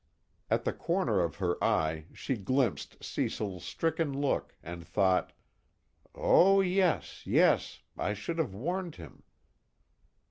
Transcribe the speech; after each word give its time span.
At 0.49 0.63
the 0.63 0.73
corner 0.73 1.19
of 1.19 1.35
her 1.35 1.63
eye 1.63 2.07
she 2.11 2.35
glimpsed 2.35 3.03
Cecil's 3.03 3.63
stricken 3.63 4.19
look, 4.19 4.55
and 4.63 4.83
thought: 4.83 5.31
_Oh 6.15 6.67
yes 6.67 7.27
yes, 7.27 7.83
I 7.95 8.15
should 8.15 8.39
have 8.39 8.55
warned 8.55 8.95
him. 8.95 9.21